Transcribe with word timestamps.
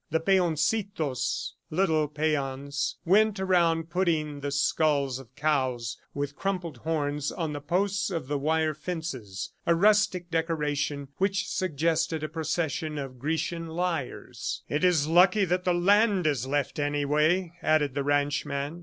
The 0.09 0.19
peoncitos 0.19 1.53
(little 1.69 2.07
peons) 2.07 2.95
went 3.05 3.39
around 3.39 3.91
putting 3.91 4.39
the 4.39 4.49
skulls 4.49 5.19
of 5.19 5.35
cows 5.35 5.95
with 6.15 6.35
crumpled 6.35 6.77
horns 6.77 7.31
on 7.31 7.53
the 7.53 7.61
posts 7.61 8.09
of 8.09 8.25
the 8.27 8.39
wire 8.39 8.73
fences 8.73 9.51
a 9.67 9.75
rustic 9.75 10.31
decoration 10.31 11.09
which 11.17 11.47
suggested 11.47 12.23
a 12.23 12.29
procession 12.29 12.97
of 12.97 13.19
Grecian 13.19 13.67
lyres. 13.67 14.63
"It 14.67 14.83
is 14.83 15.05
lucky 15.05 15.45
that 15.45 15.65
the 15.65 15.73
land 15.75 16.25
is 16.25 16.47
left, 16.47 16.79
anyway!" 16.79 17.53
added 17.61 17.93
the 17.93 18.03
ranchman. 18.03 18.79